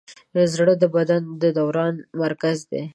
زړه 0.53 0.73
د 0.81 0.83
بدن 0.95 1.23
د 1.41 1.43
دوران 1.57 1.95
مرکز 2.21 2.57
دی. 2.71 2.83